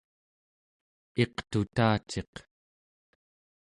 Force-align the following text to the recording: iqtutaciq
iqtutaciq 1.23 2.33